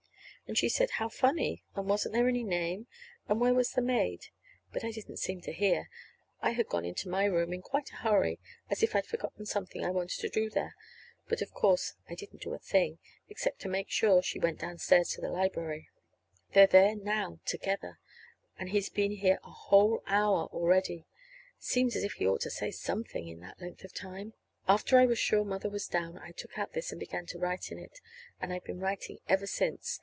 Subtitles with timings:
[0.47, 2.87] And she said, how funny, and wasn't there any name,
[3.29, 4.25] and where was the maid.
[4.73, 5.89] But I didn't seem to hear.
[6.41, 8.37] I had gone into my room in quite a hurry,
[8.69, 10.75] as if I had forgotten something I wanted to do there.
[11.29, 14.59] But, of course, I didn't do a thing except to make sure that she went
[14.59, 15.87] downstairs to the library.
[16.53, 17.99] They're there now together.
[18.59, 21.05] And he's been here a whole hour already.
[21.59, 24.33] Seems as if he ought to say something in that length of time!
[24.67, 27.71] After I was sure Mother was down, I took out this, and began to write
[27.71, 28.01] in it.
[28.41, 29.99] And I've been writing ever since.